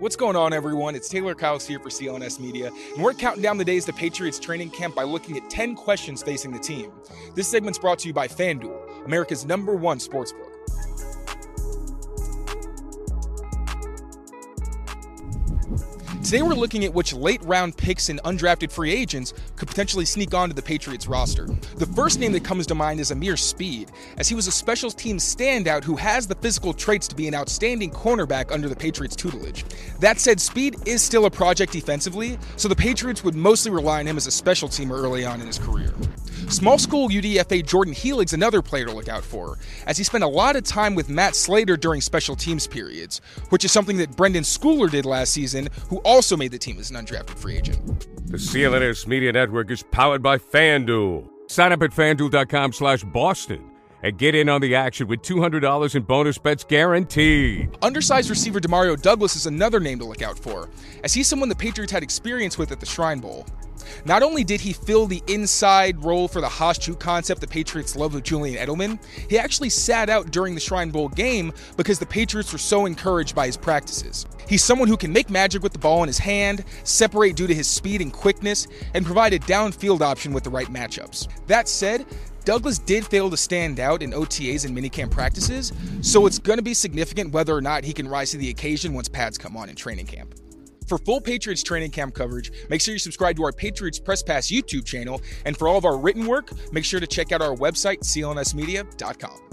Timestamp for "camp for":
90.06-90.96